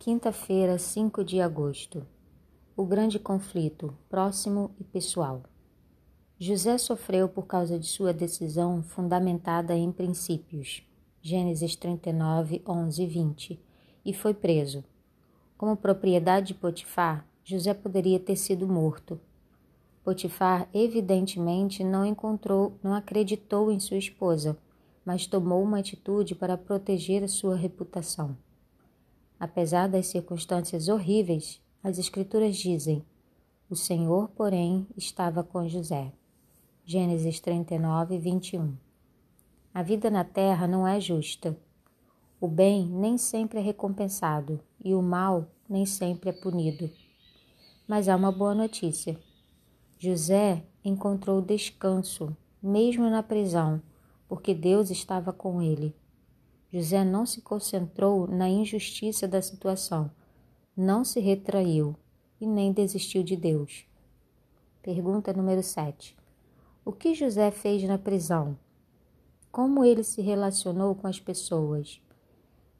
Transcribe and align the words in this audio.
Quinta-feira, 0.00 0.78
5 0.78 1.24
de 1.24 1.40
agosto. 1.40 2.06
O 2.76 2.84
grande 2.86 3.18
conflito, 3.18 3.92
próximo 4.08 4.70
e 4.78 4.84
pessoal. 4.84 5.42
José 6.38 6.78
sofreu 6.78 7.28
por 7.28 7.48
causa 7.48 7.76
de 7.76 7.86
sua 7.88 8.12
decisão 8.12 8.80
fundamentada 8.80 9.74
em 9.74 9.90
princípios. 9.90 10.84
Gênesis 11.20 11.74
39, 11.74 12.62
11 12.64 13.02
e 13.02 13.06
20. 13.08 13.60
E 14.04 14.14
foi 14.14 14.32
preso. 14.32 14.84
Como 15.56 15.76
propriedade 15.76 16.48
de 16.48 16.54
Potifar, 16.54 17.26
José 17.42 17.74
poderia 17.74 18.20
ter 18.20 18.36
sido 18.36 18.68
morto. 18.68 19.20
Potifar 20.04 20.68
evidentemente 20.72 21.82
não 21.82 22.06
encontrou, 22.06 22.78
não 22.84 22.94
acreditou 22.94 23.72
em 23.72 23.80
sua 23.80 23.98
esposa, 23.98 24.56
mas 25.04 25.26
tomou 25.26 25.60
uma 25.60 25.80
atitude 25.80 26.36
para 26.36 26.56
proteger 26.56 27.24
a 27.24 27.28
sua 27.28 27.56
reputação. 27.56 28.36
Apesar 29.38 29.88
das 29.88 30.06
circunstâncias 30.08 30.88
horríveis, 30.88 31.60
as 31.82 31.98
Escrituras 31.98 32.56
dizem: 32.56 33.04
O 33.70 33.76
Senhor, 33.76 34.28
porém, 34.30 34.86
estava 34.96 35.44
com 35.44 35.68
José. 35.68 36.12
Gênesis 36.84 37.38
39, 37.38 38.18
21. 38.18 38.74
A 39.72 39.82
vida 39.82 40.10
na 40.10 40.24
terra 40.24 40.66
não 40.66 40.88
é 40.88 40.98
justa. 40.98 41.56
O 42.40 42.48
bem 42.48 42.86
nem 42.86 43.18
sempre 43.18 43.58
é 43.58 43.62
recompensado 43.62 44.60
e 44.82 44.94
o 44.94 45.02
mal 45.02 45.46
nem 45.68 45.84
sempre 45.84 46.30
é 46.30 46.32
punido. 46.32 46.90
Mas 47.86 48.08
há 48.08 48.16
uma 48.16 48.32
boa 48.32 48.54
notícia. 48.54 49.18
José 49.98 50.64
encontrou 50.84 51.42
descanso, 51.42 52.36
mesmo 52.62 53.08
na 53.10 53.22
prisão, 53.22 53.82
porque 54.28 54.54
Deus 54.54 54.90
estava 54.90 55.32
com 55.32 55.60
ele. 55.60 55.94
José 56.70 57.02
não 57.02 57.24
se 57.24 57.40
concentrou 57.40 58.26
na 58.26 58.46
injustiça 58.46 59.26
da 59.26 59.40
situação, 59.40 60.10
não 60.76 61.02
se 61.02 61.18
retraiu 61.18 61.96
e 62.38 62.46
nem 62.46 62.72
desistiu 62.72 63.22
de 63.22 63.36
Deus. 63.36 63.86
Pergunta 64.82 65.32
número 65.32 65.62
7. 65.62 66.14
O 66.84 66.92
que 66.92 67.14
José 67.14 67.50
fez 67.50 67.82
na 67.84 67.96
prisão? 67.96 68.58
Como 69.50 69.82
ele 69.82 70.04
se 70.04 70.20
relacionou 70.20 70.94
com 70.94 71.06
as 71.06 71.18
pessoas? 71.18 72.02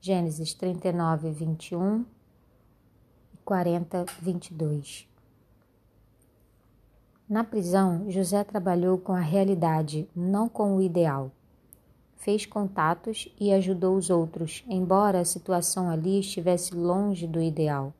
Gênesis 0.00 0.52
39, 0.52 1.30
21 1.30 2.04
e 3.32 3.36
40, 3.42 4.04
22. 4.20 5.08
Na 7.26 7.42
prisão, 7.42 8.10
José 8.10 8.44
trabalhou 8.44 8.98
com 8.98 9.12
a 9.12 9.20
realidade, 9.20 10.06
não 10.14 10.46
com 10.46 10.76
o 10.76 10.82
ideal 10.82 11.32
fez 12.18 12.44
contatos 12.44 13.32
e 13.40 13.52
ajudou 13.52 13.96
os 13.96 14.10
outros, 14.10 14.64
embora 14.68 15.20
a 15.20 15.24
situação 15.24 15.88
ali 15.88 16.20
estivesse 16.20 16.74
longe 16.74 17.26
do 17.26 17.40
ideal. 17.40 17.94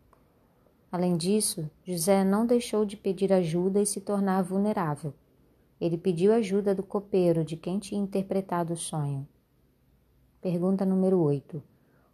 Além 0.91 1.17
disso, 1.17 1.71
José 1.85 2.25
não 2.25 2.45
deixou 2.45 2.85
de 2.85 2.97
pedir 2.97 3.33
ajuda 3.33 3.81
e 3.81 3.87
se 3.87 4.01
tornar 4.01 4.43
vulnerável. 4.43 5.15
Ele 5.81 5.97
pediu 5.97 6.33
ajuda 6.33 6.75
do 6.75 6.83
copeiro, 6.83 7.45
de 7.45 7.57
quem 7.57 7.79
tinha 7.79 8.03
interpretado 8.03 8.73
o 8.73 8.77
sonho. 8.77 9.27
Pergunta 10.41 10.85
número 10.85 11.21
8. 11.21 11.63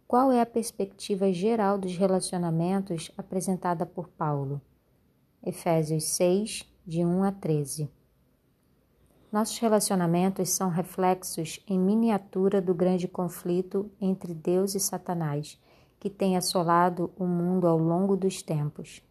Qual 0.07 0.31
é 0.31 0.39
a 0.39 0.45
perspectiva 0.45 1.33
geral 1.33 1.77
dos 1.79 1.97
relacionamentos 1.97 3.11
apresentada 3.17 3.85
por 3.85 4.07
Paulo? 4.09 4.61
Efésios 5.43 6.03
6, 6.03 6.65
de 6.85 7.03
1 7.03 7.23
a 7.23 7.31
13. 7.31 7.89
Nossos 9.35 9.59
relacionamentos 9.59 10.51
são 10.51 10.69
reflexos 10.69 11.59
em 11.67 11.77
miniatura 11.77 12.61
do 12.61 12.73
grande 12.73 13.05
conflito 13.05 13.91
entre 13.99 14.33
Deus 14.33 14.75
e 14.75 14.79
Satanás, 14.79 15.61
que 15.99 16.09
tem 16.09 16.37
assolado 16.37 17.11
o 17.17 17.25
mundo 17.25 17.67
ao 17.67 17.77
longo 17.77 18.15
dos 18.15 18.41
tempos. 18.41 19.03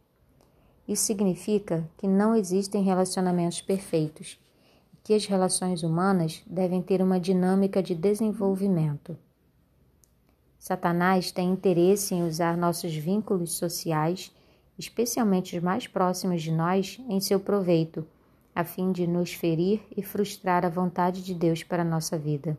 Isso 0.89 1.05
significa 1.05 1.87
que 1.99 2.09
não 2.09 2.35
existem 2.35 2.83
relacionamentos 2.83 3.61
perfeitos 3.61 4.41
e 4.95 4.97
que 5.05 5.13
as 5.13 5.27
relações 5.27 5.83
humanas 5.83 6.43
devem 6.47 6.81
ter 6.81 7.03
uma 7.03 7.21
dinâmica 7.21 7.83
de 7.83 7.95
desenvolvimento. 7.95 9.19
Satanás 10.59 11.31
tem 11.33 11.51
interesse 11.51 12.15
em 12.15 12.27
usar 12.27 12.57
nossos 12.57 12.97
vínculos 12.97 13.59
sociais, 13.59 14.35
especialmente 14.79 15.55
os 15.55 15.63
mais 15.63 15.87
próximos 15.87 16.41
de 16.41 16.51
nós, 16.51 16.99
em 17.11 17.21
seu 17.21 17.39
proveito 17.39 18.07
a 18.55 18.65
fim 18.65 18.93
de 18.93 19.07
nos 19.07 19.33
ferir 19.33 19.83
e 19.97 20.03
frustrar 20.03 20.65
a 20.65 20.69
vontade 20.69 21.23
de 21.23 21.35
Deus 21.35 21.65
para 21.65 21.83
a 21.83 21.85
nossa 21.85 22.17
vida. 22.17 22.57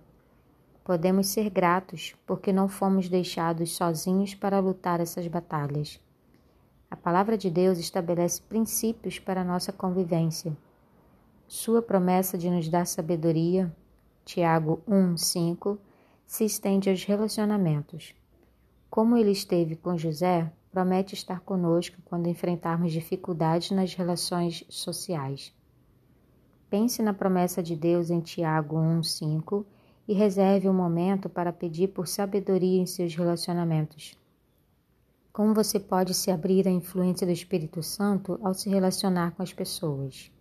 Podemos 0.83 1.27
ser 1.27 1.49
gratos 1.49 2.15
porque 2.27 2.51
não 2.51 2.67
fomos 2.67 3.07
deixados 3.07 3.75
sozinhos 3.75 4.35
para 4.35 4.59
lutar 4.59 4.99
essas 4.99 5.25
batalhas. 5.27 5.99
A 6.91 6.95
palavra 6.95 7.37
de 7.37 7.49
Deus 7.49 7.79
estabelece 7.79 8.41
princípios 8.41 9.17
para 9.17 9.41
a 9.41 9.43
nossa 9.43 9.71
convivência. 9.71 10.55
Sua 11.47 11.81
promessa 11.81 12.37
de 12.37 12.49
nos 12.49 12.67
dar 12.69 12.85
sabedoria, 12.85 13.73
Tiago 14.23 14.81
1, 14.87 15.17
5, 15.17 15.79
se 16.25 16.43
estende 16.43 16.89
aos 16.89 17.03
relacionamentos. 17.03 18.13
Como 18.89 19.17
ele 19.17 19.31
esteve 19.31 19.75
com 19.75 19.97
José, 19.97 20.51
promete 20.71 21.13
estar 21.13 21.39
conosco 21.39 21.97
quando 22.05 22.27
enfrentarmos 22.27 22.91
dificuldades 22.91 23.71
nas 23.71 23.93
relações 23.93 24.65
sociais. 24.69 25.53
Pense 26.69 27.01
na 27.01 27.13
promessa 27.13 27.61
de 27.61 27.75
Deus 27.75 28.09
em 28.09 28.19
Tiago 28.19 28.75
1,5 28.75 29.65
e 30.07 30.13
reserve 30.13 30.67
um 30.67 30.73
momento 30.73 31.29
para 31.29 31.53
pedir 31.53 31.89
por 31.89 32.07
sabedoria 32.07 32.81
em 32.81 32.85
seus 32.85 33.15
relacionamentos. 33.15 34.17
Como 35.31 35.53
você 35.53 35.79
pode 35.79 36.13
se 36.13 36.31
abrir 36.31 36.67
à 36.67 36.71
influência 36.71 37.27
do 37.27 37.33
Espírito 37.33 37.83
Santo 37.83 38.39
ao 38.41 38.53
se 38.53 38.69
relacionar 38.69 39.31
com 39.31 39.43
as 39.43 39.51
pessoas? 39.51 40.31